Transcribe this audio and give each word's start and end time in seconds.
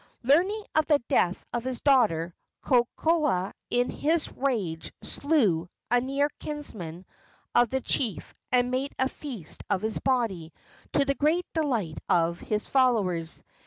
Learning 0.23 0.65
of 0.73 0.87
the 0.87 0.97
death 1.09 1.45
of 1.53 1.63
his 1.63 1.79
daughter, 1.79 2.33
Kokoa 2.63 3.53
in 3.69 3.91
his 3.91 4.31
rage 4.35 4.91
slew 5.03 5.69
a 5.91 6.01
near 6.01 6.27
kinsman 6.39 7.05
of 7.53 7.69
the 7.69 7.81
chief 7.81 8.33
and 8.51 8.71
made 8.71 8.95
a 8.97 9.07
feast 9.07 9.61
of 9.69 9.83
his 9.83 9.99
body, 9.99 10.53
to 10.93 11.05
the 11.05 11.13
great 11.13 11.45
delight 11.53 11.99
of 12.09 12.39
his 12.39 12.65
followers. 12.65 13.43